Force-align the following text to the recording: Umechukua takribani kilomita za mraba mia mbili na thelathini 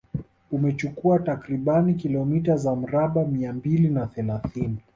Umechukua 0.51 1.19
takribani 1.19 1.93
kilomita 1.93 2.57
za 2.57 2.75
mraba 2.75 3.25
mia 3.25 3.53
mbili 3.53 3.89
na 3.89 4.07
thelathini 4.07 4.77